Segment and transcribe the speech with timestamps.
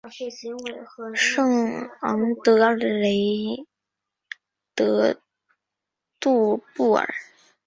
[1.13, 3.67] 圣昂德雷
[4.73, 5.15] 德
[6.19, 7.07] 杜布尔。